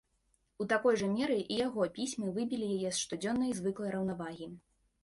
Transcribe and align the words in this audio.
У 0.63 0.65
такой 0.71 0.97
жа 1.01 1.09
меры 1.17 1.35
і 1.43 1.59
яго 1.67 1.87
пісьмы 1.99 2.33
выбілі 2.39 2.71
яе 2.79 2.89
з 2.91 2.99
штодзённай 3.05 3.57
звыклай 3.61 3.89
раўнавагі. 3.99 4.55